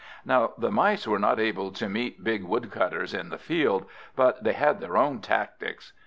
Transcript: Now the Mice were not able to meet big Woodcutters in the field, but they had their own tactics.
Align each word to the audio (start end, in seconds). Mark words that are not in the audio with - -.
Now 0.25 0.53
the 0.57 0.71
Mice 0.71 1.07
were 1.07 1.19
not 1.19 1.39
able 1.39 1.69
to 1.73 1.87
meet 1.87 2.23
big 2.23 2.43
Woodcutters 2.43 3.13
in 3.13 3.29
the 3.29 3.37
field, 3.37 3.85
but 4.15 4.43
they 4.43 4.53
had 4.53 4.79
their 4.79 4.97
own 4.97 5.19
tactics. 5.19 5.93